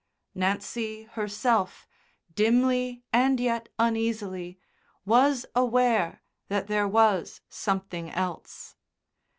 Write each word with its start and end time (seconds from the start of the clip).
Nancy 0.33 1.03
herself, 1.03 1.87
dimly 2.33 3.03
and 3.13 3.39
yet 3.39 3.69
uneasily, 3.77 4.57
was 5.05 5.45
aware 5.55 6.23
that 6.47 6.65
there 6.65 6.87
was 6.87 7.41
something 7.49 8.09
else. 8.09 8.75